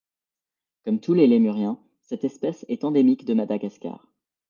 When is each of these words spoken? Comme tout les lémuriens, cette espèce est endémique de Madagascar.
Comme 0.83 0.99
tout 0.99 1.13
les 1.13 1.27
lémuriens, 1.27 1.79
cette 2.01 2.23
espèce 2.23 2.65
est 2.69 2.85
endémique 2.85 3.23
de 3.23 3.35
Madagascar. 3.35 4.07